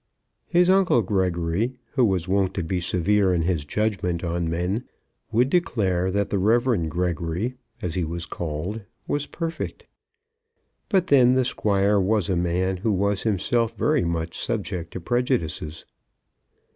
[0.47, 4.85] His uncle Gregory, who was wont to be severe in his judgment on men,
[5.31, 6.89] would declare that the Rev.
[6.89, 9.85] Gregory, as he was called, was perfect.
[10.89, 15.85] But then the Squire was a man who was himself very much subject to prejudices.